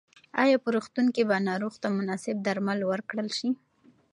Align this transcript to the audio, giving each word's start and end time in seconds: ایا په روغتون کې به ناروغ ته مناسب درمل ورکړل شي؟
ایا 0.43 0.57
په 0.63 0.69
روغتون 0.75 1.05
کې 1.15 1.23
به 1.29 1.37
ناروغ 1.49 1.73
ته 1.81 1.87
مناسب 1.97 2.35
درمل 2.47 2.79
ورکړل 2.85 3.27
شي؟ 3.37 3.49